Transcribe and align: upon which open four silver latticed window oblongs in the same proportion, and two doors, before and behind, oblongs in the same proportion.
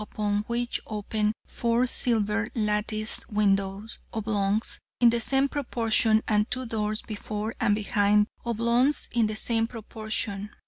upon 0.01 0.39
which 0.47 0.79
open 0.87 1.31
four 1.45 1.85
silver 1.85 2.49
latticed 2.55 3.29
window 3.31 3.85
oblongs 4.11 4.79
in 4.99 5.11
the 5.11 5.19
same 5.19 5.47
proportion, 5.47 6.23
and 6.27 6.49
two 6.49 6.65
doors, 6.65 7.03
before 7.03 7.53
and 7.59 7.75
behind, 7.75 8.25
oblongs 8.43 9.07
in 9.13 9.27
the 9.27 9.35
same 9.35 9.67
proportion. 9.67 10.49